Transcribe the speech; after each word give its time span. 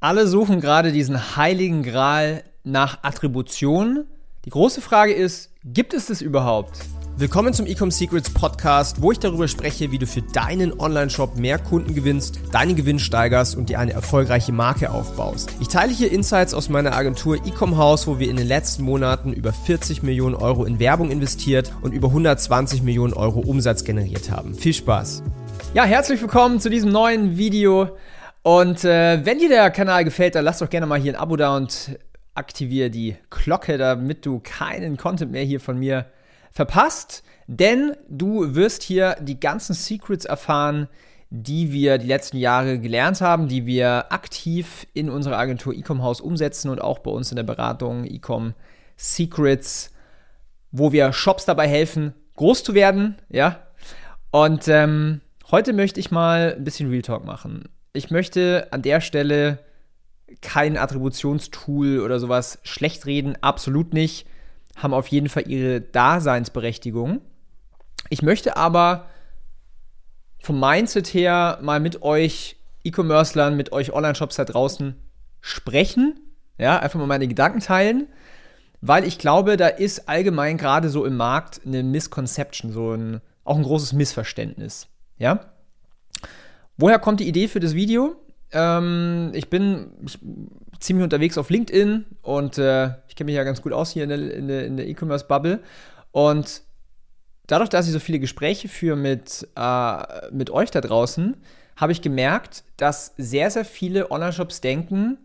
Alle 0.00 0.28
suchen 0.28 0.60
gerade 0.60 0.92
diesen 0.92 1.36
heiligen 1.36 1.82
Gral 1.82 2.44
nach 2.62 3.02
Attribution. 3.02 4.04
Die 4.44 4.50
große 4.50 4.80
Frage 4.80 5.12
ist, 5.12 5.50
gibt 5.64 5.92
es 5.92 6.06
das 6.06 6.22
überhaupt? 6.22 6.78
Willkommen 7.16 7.52
zum 7.52 7.66
Ecom 7.66 7.90
Secrets 7.90 8.30
Podcast, 8.30 9.02
wo 9.02 9.10
ich 9.10 9.18
darüber 9.18 9.48
spreche, 9.48 9.90
wie 9.90 9.98
du 9.98 10.06
für 10.06 10.22
deinen 10.22 10.78
Online-Shop 10.78 11.36
mehr 11.36 11.58
Kunden 11.58 11.96
gewinnst, 11.96 12.38
deinen 12.52 12.76
Gewinn 12.76 13.00
steigerst 13.00 13.56
und 13.56 13.70
dir 13.70 13.80
eine 13.80 13.92
erfolgreiche 13.92 14.52
Marke 14.52 14.92
aufbaust. 14.92 15.50
Ich 15.58 15.66
teile 15.66 15.92
hier 15.92 16.12
Insights 16.12 16.54
aus 16.54 16.68
meiner 16.68 16.94
Agentur 16.94 17.34
Ecom 17.44 17.76
House, 17.76 18.06
wo 18.06 18.20
wir 18.20 18.30
in 18.30 18.36
den 18.36 18.46
letzten 18.46 18.84
Monaten 18.84 19.32
über 19.32 19.52
40 19.52 20.04
Millionen 20.04 20.36
Euro 20.36 20.64
in 20.64 20.78
Werbung 20.78 21.10
investiert 21.10 21.72
und 21.82 21.92
über 21.92 22.06
120 22.06 22.84
Millionen 22.84 23.14
Euro 23.14 23.40
Umsatz 23.40 23.82
generiert 23.82 24.30
haben. 24.30 24.54
Viel 24.54 24.74
Spaß! 24.74 25.24
Ja, 25.74 25.82
herzlich 25.82 26.20
willkommen 26.20 26.60
zu 26.60 26.70
diesem 26.70 26.92
neuen 26.92 27.36
Video. 27.36 27.96
Und 28.42 28.84
äh, 28.84 29.24
wenn 29.24 29.38
dir 29.38 29.48
der 29.48 29.70
Kanal 29.70 30.04
gefällt, 30.04 30.34
dann 30.34 30.44
lass 30.44 30.58
doch 30.58 30.70
gerne 30.70 30.86
mal 30.86 31.00
hier 31.00 31.12
ein 31.12 31.20
Abo 31.20 31.36
da 31.36 31.56
und 31.56 31.98
aktiviere 32.34 32.90
die 32.90 33.16
Glocke, 33.30 33.78
damit 33.78 34.24
du 34.24 34.40
keinen 34.40 34.96
Content 34.96 35.32
mehr 35.32 35.44
hier 35.44 35.60
von 35.60 35.78
mir 35.78 36.06
verpasst. 36.52 37.24
Denn 37.46 37.96
du 38.08 38.54
wirst 38.54 38.82
hier 38.82 39.16
die 39.20 39.40
ganzen 39.40 39.74
Secrets 39.74 40.24
erfahren, 40.24 40.88
die 41.30 41.72
wir 41.72 41.98
die 41.98 42.06
letzten 42.06 42.38
Jahre 42.38 42.78
gelernt 42.78 43.20
haben, 43.20 43.48
die 43.48 43.66
wir 43.66 44.12
aktiv 44.12 44.86
in 44.94 45.10
unserer 45.10 45.38
Agentur 45.38 45.74
Ecom 45.74 46.02
House 46.02 46.20
umsetzen 46.20 46.70
und 46.70 46.80
auch 46.80 47.00
bei 47.00 47.10
uns 47.10 47.30
in 47.30 47.36
der 47.36 47.42
Beratung 47.42 48.04
Ecom 48.04 48.54
Secrets, 48.96 49.90
wo 50.70 50.92
wir 50.92 51.12
Shops 51.12 51.44
dabei 51.44 51.68
helfen, 51.68 52.14
groß 52.36 52.64
zu 52.64 52.74
werden, 52.74 53.16
ja. 53.28 53.62
Und 54.30 54.68
ähm, 54.68 55.20
heute 55.50 55.72
möchte 55.72 56.00
ich 56.00 56.10
mal 56.10 56.54
ein 56.56 56.64
bisschen 56.64 56.88
Real 56.90 57.02
Talk 57.02 57.24
machen 57.24 57.68
ich 57.92 58.10
möchte 58.10 58.68
an 58.70 58.82
der 58.82 59.00
Stelle 59.00 59.58
kein 60.40 60.76
Attributionstool 60.76 62.00
oder 62.00 62.20
sowas 62.20 62.58
schlecht 62.62 63.06
reden, 63.06 63.36
absolut 63.40 63.94
nicht. 63.94 64.26
Haben 64.76 64.94
auf 64.94 65.08
jeden 65.08 65.28
Fall 65.28 65.48
ihre 65.48 65.80
Daseinsberechtigung. 65.80 67.20
Ich 68.10 68.22
möchte 68.22 68.56
aber 68.56 69.06
vom 70.40 70.60
Mindset 70.60 71.08
her 71.08 71.58
mal 71.62 71.80
mit 71.80 72.02
euch 72.02 72.56
E-Commercelern, 72.84 73.56
mit 73.56 73.72
euch 73.72 73.92
Online-Shops 73.92 74.36
da 74.36 74.44
draußen 74.44 74.94
sprechen. 75.40 76.20
Ja, 76.58 76.78
einfach 76.78 76.98
mal 76.98 77.06
meine 77.06 77.28
Gedanken 77.28 77.60
teilen, 77.60 78.08
weil 78.80 79.04
ich 79.04 79.18
glaube, 79.18 79.56
da 79.56 79.68
ist 79.68 80.08
allgemein 80.08 80.58
gerade 80.58 80.88
so 80.88 81.04
im 81.04 81.16
Markt 81.16 81.60
eine 81.64 81.82
Misconception, 81.82 82.72
so 82.72 82.92
ein, 82.92 83.20
auch 83.44 83.56
ein 83.56 83.62
großes 83.62 83.92
Missverständnis. 83.92 84.88
Ja. 85.18 85.52
Woher 86.78 87.00
kommt 87.00 87.18
die 87.18 87.28
Idee 87.28 87.48
für 87.48 87.58
das 87.58 87.74
Video? 87.74 88.14
Ähm, 88.52 89.32
ich 89.34 89.50
bin 89.50 89.90
ziemlich 90.78 91.02
unterwegs 91.02 91.36
auf 91.36 91.50
LinkedIn 91.50 92.06
und 92.22 92.56
äh, 92.56 92.90
ich 93.08 93.16
kenne 93.16 93.26
mich 93.26 93.34
ja 93.34 93.42
ganz 93.42 93.60
gut 93.60 93.72
aus 93.72 93.90
hier 93.90 94.04
in 94.04 94.08
der, 94.08 94.34
in 94.34 94.46
der, 94.48 94.64
in 94.64 94.76
der 94.76 94.86
E-Commerce-Bubble. 94.86 95.60
Und 96.12 96.62
dadurch, 97.48 97.68
dass 97.68 97.88
ich 97.88 97.92
so 97.92 97.98
viele 97.98 98.20
Gespräche 98.20 98.68
führe 98.68 98.96
mit, 98.96 99.48
äh, 99.56 100.30
mit 100.30 100.50
euch 100.50 100.70
da 100.70 100.80
draußen, 100.80 101.36
habe 101.76 101.92
ich 101.92 102.00
gemerkt, 102.00 102.62
dass 102.76 103.12
sehr, 103.18 103.50
sehr 103.50 103.64
viele 103.64 104.12
Online-Shops 104.12 104.60
denken, 104.60 105.18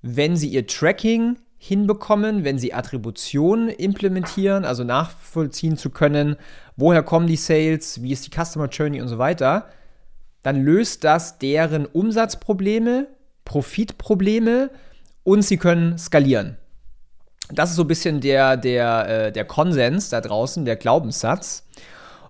wenn 0.00 0.36
sie 0.36 0.48
ihr 0.48 0.66
Tracking 0.66 1.38
hinbekommen, 1.58 2.44
wenn 2.44 2.58
sie 2.58 2.72
Attributionen 2.72 3.68
implementieren, 3.68 4.64
also 4.64 4.84
nachvollziehen 4.84 5.76
zu 5.76 5.90
können, 5.90 6.36
woher 6.76 7.02
kommen 7.02 7.26
die 7.26 7.36
Sales, 7.36 8.00
wie 8.00 8.12
ist 8.12 8.26
die 8.26 8.44
Customer 8.44 8.68
Journey 8.68 9.00
und 9.00 9.08
so 9.08 9.18
weiter, 9.18 9.66
dann 10.44 10.62
löst 10.62 11.04
das 11.04 11.38
deren 11.38 11.86
Umsatzprobleme, 11.86 13.08
Profitprobleme 13.44 14.70
und 15.24 15.42
sie 15.42 15.56
können 15.56 15.98
skalieren. 15.98 16.58
Das 17.48 17.70
ist 17.70 17.76
so 17.76 17.82
ein 17.82 17.88
bisschen 17.88 18.20
der, 18.20 18.56
der, 18.58 19.08
äh, 19.08 19.32
der 19.32 19.46
Konsens 19.46 20.10
da 20.10 20.20
draußen, 20.20 20.64
der 20.66 20.76
Glaubenssatz. 20.76 21.66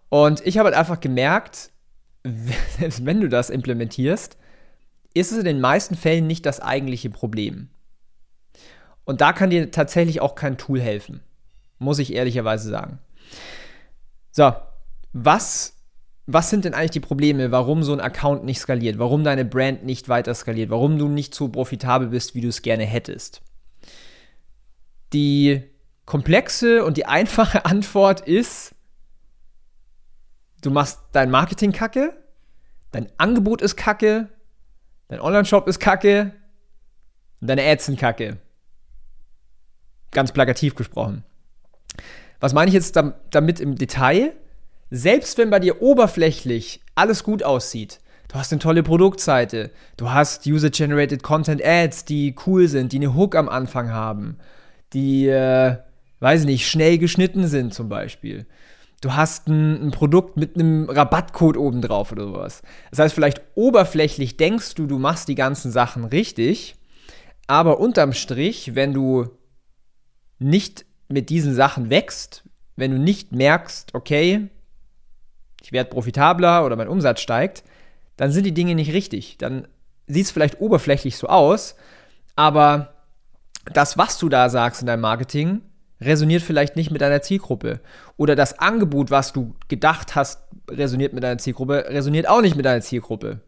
Und 0.09 0.47
ich 0.47 0.59
habe 0.59 0.69
halt 0.69 0.79
einfach 0.79 1.01
gemerkt, 1.01 1.71
selbst 2.79 3.05
wenn 3.05 3.21
du 3.21 3.29
das 3.29 3.51
implementierst, 3.51 4.39
ist 5.13 5.33
es 5.33 5.39
in 5.39 5.45
den 5.45 5.61
meisten 5.61 5.97
Fällen 5.97 6.29
nicht 6.29 6.47
das 6.47 6.61
eigentliche 6.61 7.11
Problem. 7.11 7.69
Und 9.05 9.21
da 9.21 9.33
kann 9.33 9.51
dir 9.51 9.73
tatsächlich 9.73 10.21
auch 10.21 10.37
kein 10.37 10.57
Tool 10.57 10.81
helfen. 10.81 11.21
Muss 11.79 11.99
ich 11.99 12.15
ehrlicherweise 12.15 12.71
sagen. 12.71 13.01
So, 14.31 14.53
was 15.13 15.75
was 16.27 16.49
sind 16.49 16.65
denn 16.65 16.75
eigentlich 16.75 16.93
die 16.93 17.01
Probleme, 17.01 17.51
warum 17.51 17.83
so 17.83 17.93
ein 17.93 18.01
Account 18.01 18.45
nicht 18.45 18.59
skaliert, 18.59 18.99
warum 18.99 19.25
deine 19.25 19.45
Brand 19.45 19.85
nicht 19.85 20.09
weiter 20.09 20.35
skaliert, 20.35 20.71
warum 20.71 20.99
du 20.99 21.09
nicht 21.09 21.35
so 21.35 21.49
profitabel 21.49 22.09
bist, 22.09 22.35
wie 22.35 22.41
du 22.41 22.49
es 22.49 22.63
gerne 22.63 22.85
hättest? 22.85 23.43
Die 25.13 25.63
komplexe 26.07 26.85
und 26.85 26.97
die 26.97 27.07
einfache 27.07 27.65
Antwort 27.67 28.23
ist, 28.23 28.75
du 30.63 30.71
machst 30.71 31.01
dein 31.13 31.31
Marketing 31.31 31.73
kacke, 31.73 32.17
dein 32.91 33.11
Angebot 33.19 33.61
ist 33.61 33.77
kacke, 33.77 34.29
dein 35.09 35.21
Online-Shop 35.21 35.69
ist 35.69 35.79
kacke 35.79 36.33
und 37.41 37.49
deine 37.49 37.65
Ads 37.65 37.87
sind 37.87 37.99
kacke. 38.01 38.39
Ganz 40.11 40.33
plakativ 40.33 40.75
gesprochen. 40.75 41.25
Was 42.41 42.55
meine 42.55 42.69
ich 42.69 42.75
jetzt 42.75 42.97
damit 43.31 43.61
im 43.61 43.77
Detail? 43.77 44.35
Selbst 44.91 45.39
wenn 45.39 45.51
bei 45.51 45.61
dir 45.61 45.83
oberflächlich 45.83 46.81
alles 46.95 47.25
gut 47.25 47.43
aussieht, 47.43 48.01
du 48.29 48.37
hast 48.37 48.53
eine 48.53 48.61
tolle 48.61 48.83
Produktseite, 48.83 49.71
du 49.97 50.11
hast 50.11 50.47
User-Generated 50.47 51.23
Content 51.23 51.65
Ads, 51.65 52.05
die 52.05 52.35
cool 52.47 52.69
sind, 52.69 52.93
die 52.93 52.97
eine 52.97 53.15
Hook 53.15 53.35
am 53.37 53.49
Anfang 53.49 53.91
haben, 53.91 54.39
die, 54.93 55.29
äh, 55.29 55.77
weiß 56.21 56.41
ich 56.41 56.47
nicht, 56.47 56.69
schnell 56.69 56.99
geschnitten 56.99 57.47
sind 57.47 57.75
zum 57.75 57.89
Beispiel. 57.89 58.47
Du 59.01 59.15
hast 59.15 59.49
ein, 59.49 59.89
ein 59.89 59.91
Produkt 59.91 60.37
mit 60.37 60.55
einem 60.55 60.89
Rabattcode 60.89 61.59
obendrauf 61.59 62.11
oder 62.13 62.25
sowas. 62.25 62.63
Das 62.91 63.01
heißt, 63.01 63.15
vielleicht 63.15 63.43
oberflächlich 63.55 64.39
denkst 64.39 64.75
du, 64.77 64.87
du 64.87 64.99
machst 64.99 65.29
die 65.29 65.35
ganzen 65.35 65.71
Sachen 65.71 66.05
richtig, 66.05 66.77
aber 67.47 67.81
unterm 67.81 68.15
Strich, 68.15 68.75
wenn 68.75 68.95
du 68.95 69.29
nicht 70.39 70.87
mit 71.09 71.29
diesen 71.29 71.55
Sachen 71.55 71.91
wächst, 71.91 72.45
wenn 72.77 72.93
du 72.93 72.99
nicht 72.99 73.33
merkst, 73.33 73.95
okay, 73.95 74.49
ich 75.65 75.73
werde 75.73 75.89
profitabler 75.89 76.67
oder 76.67 76.77
mein 76.77 76.89
Umsatz 76.89 77.21
steigt, 77.21 77.65
dann 78.19 78.31
sind 78.31 78.45
die 78.45 78.53
Dinge 78.53 78.75
nicht 78.75 78.93
richtig. 78.93 79.39
Dann 79.39 79.67
sieht 80.07 80.27
es 80.27 80.31
vielleicht 80.31 80.61
oberflächlich 80.61 81.17
so 81.17 81.27
aus, 81.29 81.75
aber 82.37 82.93
das, 83.73 83.97
was 83.97 84.19
du 84.19 84.29
da 84.29 84.51
sagst 84.51 84.83
in 84.83 84.87
deinem 84.87 85.01
Marketing, 85.01 85.63
resoniert 86.03 86.43
vielleicht 86.43 86.77
nicht 86.77 86.91
mit 86.91 87.01
deiner 87.01 87.23
Zielgruppe. 87.23 87.81
Oder 88.19 88.37
das 88.37 88.59
Angebot, 88.59 89.11
was 89.11 89.33
du 89.33 89.55
gedacht 89.69 90.15
hast, 90.15 90.43
resoniert 90.71 91.15
mit 91.15 91.25
deiner 91.25 91.39
Zielgruppe, 91.39 91.87
resoniert 91.89 92.29
auch 92.29 92.43
nicht 92.43 92.57
mit 92.57 92.67
deiner 92.67 92.83
Zielgruppe. 92.83 93.41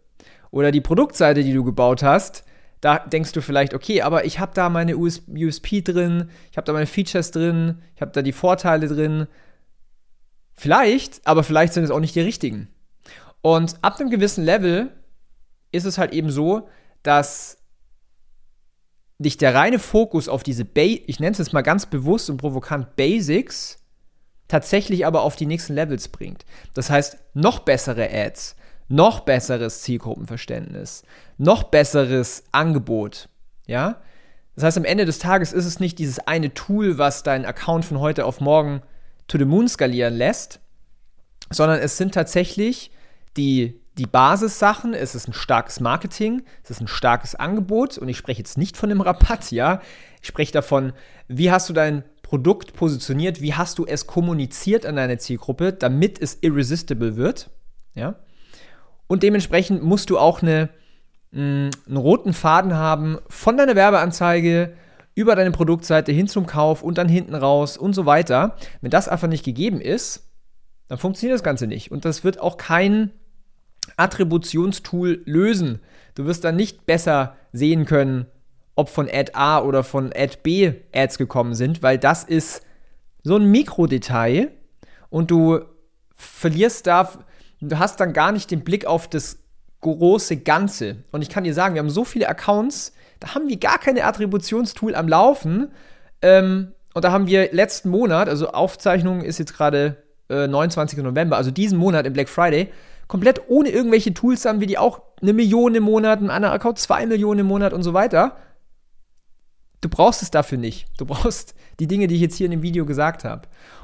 Oder 0.51 0.73
die 0.73 0.81
Produktseite, 0.81 1.45
die 1.45 1.53
du 1.53 1.65
gebaut 1.65 2.03
hast, 2.03 2.45
da 2.81 2.99
denkst 2.99 3.33
du 3.33 3.43
vielleicht, 3.43 3.75
okay, 3.75 4.01
aber 4.01 4.25
ich 4.25 4.39
habe 4.39 4.53
da 4.55 4.71
meine 4.71 4.97
USP 4.97 5.83
drin, 5.83 6.31
ich 6.51 6.57
habe 6.57 6.65
da 6.65 6.73
meine 6.73 6.87
Features 6.87 7.31
drin, 7.31 7.83
ich 7.95 8.01
habe 8.01 8.13
da 8.13 8.23
die 8.23 8.33
Vorteile 8.33 8.89
drin, 8.89 9.27
Vielleicht, 10.57 11.27
aber 11.27 11.45
vielleicht 11.45 11.75
sind 11.75 11.85
es 11.85 11.91
auch 11.91 12.01
nicht 12.01 12.15
die 12.15 12.21
richtigen. 12.21 12.69
Und 13.43 13.77
ab 13.83 14.01
einem 14.01 14.11
gewissen 14.11 14.45
Level 14.45 14.91
ist 15.71 15.85
es 15.85 15.99
halt 15.99 16.13
eben 16.13 16.31
so, 16.31 16.69
dass 17.03 17.59
dich 19.19 19.37
der 19.37 19.55
reine 19.55 19.79
Fokus 19.79 20.29
auf 20.29 20.43
diese, 20.43 20.65
ba 20.65 20.81
ich 20.81 21.21
nenne 21.21 21.33
es 21.33 21.39
jetzt 21.39 21.53
mal 21.53 21.63
ganz 21.63 21.87
bewusst 21.87 22.29
und 22.29 22.39
provokant 22.39 22.97
Basics, 22.97 23.79
tatsächlich 24.49 25.07
aber 25.07 25.23
auf 25.23 25.37
die 25.37 25.47
nächsten 25.47 25.75
Levels 25.75 26.09
bringt. 26.09 26.45
Das 26.75 26.91
heißt, 26.91 27.19
noch 27.35 27.61
bessere 27.61 28.11
Ads, 28.11 28.57
noch 28.89 29.21
besseres 29.21 29.83
Zielgruppenverständnis, 29.83 31.03
noch 31.39 31.65
besseres 31.65 32.45
Angebot, 32.53 33.29
ja? 33.67 34.01
Das 34.55 34.65
heißt, 34.65 34.79
am 34.79 34.85
Ende 34.85 35.05
des 35.05 35.19
Tages 35.19 35.53
ist 35.53 35.67
es 35.67 35.81
nicht 35.81 35.99
dieses 35.99 36.19
eine 36.21 36.55
Tool, 36.55 36.97
was 36.97 37.23
deinen 37.23 37.45
Account 37.45 37.85
von 37.85 38.01
heute 38.01 38.25
auf 38.25 38.41
morgen 38.41 38.81
to 39.29 39.39
the 39.39 39.45
moon 39.45 39.69
skalieren 39.69 40.15
lässt, 40.15 40.61
sondern 41.51 41.79
es 41.79 41.97
sind 41.97 42.15
tatsächlich 42.15 42.91
die, 43.37 43.81
die 43.99 44.07
Basissachen, 44.07 44.95
es 44.95 45.15
ist 45.15 45.29
ein 45.29 45.33
starkes 45.33 45.81
Marketing, 45.81 46.43
es 46.63 46.71
ist 46.71 46.81
ein 46.81 46.89
starkes 46.89 47.35
Angebot. 47.35 47.99
Und 47.99 48.09
ich 48.09 48.17
spreche 48.17 48.39
jetzt 48.39 48.59
nicht 48.59 48.77
von 48.77 48.89
dem 48.89 49.01
Rabatt, 49.01 49.51
ja, 49.51 49.81
ich 50.21 50.29
spreche 50.29 50.53
davon, 50.53 50.93
wie 51.29 51.51
hast 51.51 51.69
du 51.69 51.73
dein 51.73 52.05
Produkt 52.23 52.73
positioniert, 52.73 53.41
wie 53.41 53.55
hast 53.55 53.79
du 53.79 53.87
es 53.87 54.07
kommuniziert 54.07 54.85
an 54.85 54.97
deine 54.97 55.19
Zielgruppe, 55.19 55.73
damit 55.73 56.21
es 56.21 56.39
irresistible 56.41 57.17
wird, 57.17 57.51
ja, 57.95 58.17
und 59.07 59.23
dementsprechend 59.23 59.83
musst 59.83 60.11
du 60.11 60.19
auch 60.19 60.43
eine, 60.43 60.69
mm, 61.31 61.71
einen 61.87 61.97
roten 61.97 62.33
Faden 62.33 62.75
haben 62.75 63.19
von 63.29 63.57
deiner 63.57 63.77
Werbeanzeige 63.77 64.77
über 65.17 65.35
deine 65.35 65.51
Produktseite 65.51 66.13
hin 66.13 66.29
zum 66.29 66.47
Kauf 66.47 66.83
und 66.83 66.99
dann 66.99 67.09
hinten 67.09 67.35
raus 67.35 67.77
und 67.77 67.95
so 67.95 68.07
weiter. 68.07 68.55
Wenn 68.83 68.91
das 68.91 69.09
einfach 69.09 69.29
nicht 69.29 69.45
gegeben 69.45 69.81
ist, 69.81 70.31
dann 70.89 70.99
funktioniert 70.99 71.35
das 71.35 71.43
Ganze 71.43 71.67
nicht. 71.67 71.91
Und 71.91 72.05
das 72.05 72.23
wird 72.23 72.39
auch 72.39 72.59
kein 72.59 73.11
Attributionstool 73.97 75.23
lösen. 75.25 75.81
Du 76.15 76.27
wirst 76.27 76.45
dann 76.45 76.55
nicht 76.55 76.85
besser 76.85 77.35
sehen 77.53 77.87
können, 77.87 78.27
ob 78.75 78.91
von 78.91 79.09
Ad 79.11 79.33
A 79.35 79.61
oder 79.61 79.83
von 79.83 80.13
Ad 80.15 80.39
B 80.43 80.75
Ads 80.95 81.17
gekommen 81.17 81.55
sind, 81.55 81.83
weil 81.83 81.99
das 81.99 82.23
ist 82.23 82.63
so 83.23 83.37
ein 83.37 83.51
Mikrodetail 83.51 84.51
und 85.09 85.31
du 85.31 85.61
verlierst 86.15 86.87
da, 86.87 87.11
du 87.61 87.79
hast 87.79 88.01
dann 88.01 88.13
gar 88.13 88.33
nicht 88.33 88.51
den 88.51 88.65
Blick 88.65 88.85
auf 88.85 89.09
das 89.09 89.39
große 89.81 90.39
Ganze. 90.39 90.99
Und 91.11 91.23
ich 91.23 91.31
kann 91.31 91.45
dir 91.45 91.55
sagen, 91.55 91.75
wir 91.75 91.81
haben 91.81 91.91
so 91.91 92.05
viele 92.05 92.29
Accounts, 92.29 92.93
da 93.21 93.35
haben 93.35 93.49
wir 93.49 93.59
gar 93.59 93.79
keine 93.79 94.05
Attributionstool 94.05 94.95
am 94.95 95.09
Laufen. 95.09 95.69
Ähm, 96.23 96.73
und 96.95 97.05
da 97.05 97.13
haben 97.13 97.27
wir 97.27 97.53
letzten 97.53 97.91
Monat, 97.91 98.29
also 98.29 98.49
Aufzeichnung 98.49 99.21
ist 99.21 99.39
jetzt 99.39 99.55
gerade 99.55 100.03
äh, 100.29 100.47
29. 100.47 100.99
November, 101.01 101.37
also 101.37 101.51
diesen 101.51 101.79
Monat 101.79 102.07
im 102.07 102.13
Black 102.13 102.29
Friday, 102.29 102.73
komplett 103.07 103.43
ohne 103.49 103.69
irgendwelche 103.69 104.15
Tools 104.15 104.45
haben 104.45 104.61
wir 104.61 104.67
die 104.67 104.79
auch 104.79 105.03
eine 105.21 105.33
Million 105.33 105.75
im 105.75 105.85
Monat, 105.85 106.21
ein 106.21 106.31
anderer 106.31 106.53
Account 106.53 106.79
zwei 106.79 107.07
Millionen 107.07 107.41
im 107.41 107.47
Monat 107.47 107.73
und 107.73 107.83
so 107.83 107.95
weiter. 107.95 108.37
Du 109.81 109.89
brauchst 109.89 110.23
es 110.23 110.31
dafür 110.31 110.59
nicht. 110.59 110.87
Du 110.99 111.07
brauchst 111.07 111.55
die 111.79 111.87
Dinge, 111.87 112.07
die 112.07 112.17
ich 112.17 112.21
jetzt 112.21 112.37
hier 112.37 112.47
in 112.47 112.51
dem 112.51 112.63
Video 112.63 112.87
gesagt 112.87 113.25
habe. 113.25 113.43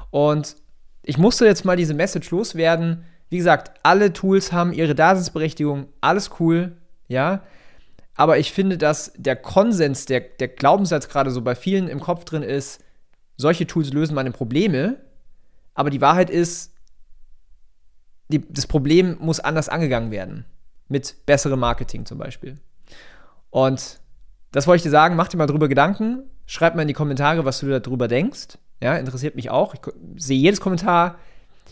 Und 0.09 0.55
ich 1.03 1.17
musste 1.17 1.45
jetzt 1.45 1.65
mal 1.65 1.77
diese 1.77 1.93
Message 1.93 2.31
loswerden. 2.31 3.05
Wie 3.29 3.37
gesagt, 3.37 3.79
alle 3.83 4.13
Tools 4.13 4.51
haben 4.51 4.73
ihre 4.73 4.95
Daseinsberechtigung, 4.95 5.87
alles 6.01 6.31
cool, 6.39 6.77
ja. 7.07 7.41
Aber 8.15 8.37
ich 8.37 8.51
finde, 8.51 8.77
dass 8.77 9.11
der 9.15 9.35
Konsens, 9.35 10.05
der, 10.05 10.21
der 10.21 10.47
Glaubenssatz 10.47 11.09
gerade 11.09 11.31
so 11.31 11.41
bei 11.41 11.55
vielen 11.55 11.87
im 11.87 11.99
Kopf 11.99 12.25
drin 12.25 12.43
ist, 12.43 12.83
solche 13.37 13.65
Tools 13.65 13.91
lösen 13.91 14.13
meine 14.13 14.31
Probleme. 14.31 14.97
Aber 15.73 15.89
die 15.89 16.01
Wahrheit 16.01 16.29
ist, 16.29 16.73
die, 18.27 18.41
das 18.51 18.67
Problem 18.67 19.17
muss 19.19 19.39
anders 19.39 19.69
angegangen 19.69 20.11
werden. 20.11 20.45
Mit 20.87 21.25
besserem 21.25 21.59
Marketing 21.59 22.05
zum 22.05 22.17
Beispiel. 22.19 22.59
Und 23.49 23.99
das 24.51 24.67
wollte 24.67 24.77
ich 24.77 24.83
dir 24.83 24.91
sagen, 24.91 25.15
mach 25.15 25.27
dir 25.27 25.37
mal 25.37 25.47
drüber 25.47 25.67
Gedanken. 25.67 26.23
Schreib 26.45 26.75
mal 26.75 26.83
in 26.83 26.87
die 26.87 26.93
Kommentare, 26.93 27.45
was 27.45 27.59
du 27.59 27.79
darüber 27.79 28.07
denkst. 28.07 28.59
Ja, 28.81 28.95
interessiert 28.97 29.35
mich 29.35 29.49
auch. 29.49 29.73
Ich 29.73 29.81
sehe 30.23 30.37
jedes 30.37 30.59
Kommentar. 30.59 31.17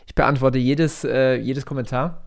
Ich 0.07 0.15
beantworte 0.15 0.57
jedes, 0.57 1.03
äh, 1.03 1.35
jedes 1.35 1.65
Kommentar. 1.65 2.23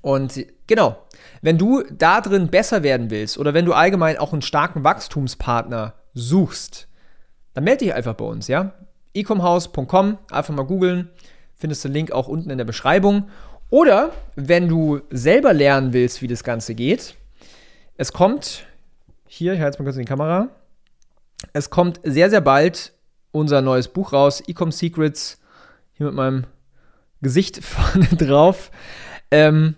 Und 0.00 0.46
genau, 0.66 0.96
wenn 1.42 1.58
du 1.58 1.82
da 1.90 2.20
drin 2.20 2.48
besser 2.48 2.82
werden 2.82 3.10
willst 3.10 3.38
oder 3.38 3.54
wenn 3.54 3.64
du 3.64 3.72
allgemein 3.72 4.18
auch 4.18 4.32
einen 4.32 4.42
starken 4.42 4.84
Wachstumspartner 4.84 5.94
suchst, 6.14 6.88
dann 7.54 7.64
melde 7.64 7.84
dich 7.84 7.94
einfach 7.94 8.14
bei 8.14 8.24
uns, 8.24 8.48
ja? 8.48 8.72
ecomhouse.com, 9.14 10.18
einfach 10.30 10.54
mal 10.54 10.64
googeln, 10.64 11.10
findest 11.54 11.84
den 11.84 11.92
Link 11.92 12.12
auch 12.12 12.28
unten 12.28 12.50
in 12.50 12.58
der 12.58 12.64
Beschreibung. 12.64 13.28
Oder 13.68 14.12
wenn 14.36 14.68
du 14.68 15.00
selber 15.10 15.52
lernen 15.52 15.92
willst, 15.92 16.22
wie 16.22 16.28
das 16.28 16.44
Ganze 16.44 16.74
geht, 16.74 17.14
es 17.96 18.12
kommt, 18.12 18.66
hier, 19.26 19.52
ich 19.52 19.60
halte 19.60 19.72
jetzt 19.72 19.78
mal 19.78 19.84
kurz 19.84 19.96
in 19.96 20.02
die 20.02 20.08
Kamera, 20.08 20.48
es 21.52 21.70
kommt 21.70 22.00
sehr, 22.02 22.30
sehr 22.30 22.40
bald 22.40 22.92
unser 23.32 23.62
neues 23.62 23.88
Buch 23.88 24.12
raus, 24.12 24.42
Ecom 24.46 24.72
Secrets, 24.72 25.40
hier 25.92 26.06
mit 26.06 26.14
meinem 26.14 26.44
Gesicht 27.20 27.64
vorne 27.64 28.06
drauf. 28.08 28.70
Ähm, 29.30 29.76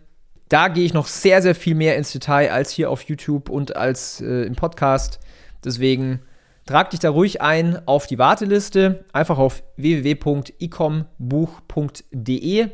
da 0.48 0.68
gehe 0.68 0.84
ich 0.84 0.94
noch 0.94 1.06
sehr, 1.06 1.42
sehr 1.42 1.54
viel 1.54 1.74
mehr 1.74 1.96
ins 1.96 2.12
Detail 2.12 2.52
als 2.52 2.70
hier 2.70 2.90
auf 2.90 3.02
YouTube 3.02 3.48
und 3.48 3.76
als 3.76 4.20
äh, 4.20 4.42
im 4.42 4.54
Podcast. 4.54 5.20
Deswegen 5.64 6.20
trag 6.66 6.90
dich 6.90 7.00
da 7.00 7.10
ruhig 7.10 7.40
ein 7.40 7.80
auf 7.86 8.06
die 8.06 8.18
Warteliste. 8.18 9.04
Einfach 9.12 9.38
auf 9.38 9.62
www.ecombuch.de. 9.76 12.68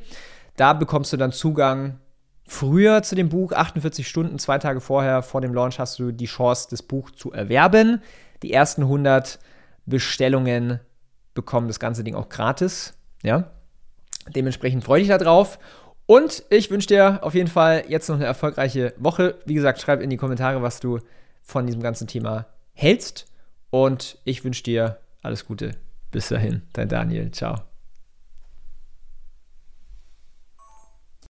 Da 0.57 0.73
bekommst 0.73 1.13
du 1.13 1.17
dann 1.17 1.33
Zugang 1.33 1.99
früher 2.47 3.03
zu 3.03 3.15
dem 3.15 3.29
Buch. 3.29 3.53
48 3.53 4.07
Stunden, 4.07 4.39
zwei 4.39 4.59
Tage 4.59 4.81
vorher, 4.81 5.23
vor 5.23 5.41
dem 5.41 5.55
Launch, 5.55 5.79
hast 5.79 5.99
du 5.99 6.13
die 6.13 6.27
Chance, 6.27 6.69
das 6.71 6.83
Buch 6.83 7.11
zu 7.13 7.33
erwerben. 7.33 8.03
Die 8.43 8.53
ersten 8.53 8.83
100 8.83 9.39
Bestellungen 9.87 10.81
bekommen 11.35 11.69
das 11.69 11.81
ganze 11.81 12.05
Ding 12.05 12.15
auch 12.15 12.29
gratis. 12.29 12.95
Ja. 13.23 13.51
Dementsprechend 14.29 14.85
freue 14.85 15.01
ich 15.01 15.09
dich 15.09 15.17
darauf. 15.17 15.59
Und 16.11 16.43
ich 16.51 16.73
wünsche 16.73 16.89
dir 16.89 17.21
auf 17.23 17.37
jeden 17.37 17.47
Fall 17.47 17.85
jetzt 17.87 18.09
noch 18.09 18.17
eine 18.17 18.25
erfolgreiche 18.25 18.95
Woche. 18.97 19.37
Wie 19.47 19.55
gesagt, 19.55 19.81
schreib 19.81 20.01
in 20.01 20.11
die 20.11 20.17
Kommentare, 20.17 20.61
was 20.61 20.81
du 20.81 20.99
von 21.41 21.67
diesem 21.67 21.83
ganzen 21.83 22.09
Thema 22.09 22.47
hältst. 22.73 23.27
Und 23.71 24.19
ich 24.25 24.43
wünsche 24.43 24.65
dir 24.65 24.99
alles 25.23 25.47
Gute. 25.47 25.71
Bis 26.11 26.27
dahin, 26.27 26.63
dein 26.73 26.89
Daniel. 26.89 27.31
Ciao. 27.31 27.70